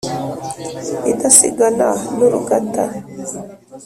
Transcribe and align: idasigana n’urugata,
idasigana 1.11 1.89
n’urugata, 2.17 2.83